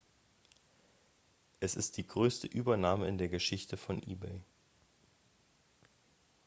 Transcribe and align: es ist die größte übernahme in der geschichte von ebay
es 1.59 1.75
ist 1.75 1.95
die 1.97 2.07
größte 2.07 2.47
übernahme 2.47 3.07
in 3.07 3.19
der 3.19 3.27
geschichte 3.29 3.77
von 3.77 4.01
ebay 4.01 4.41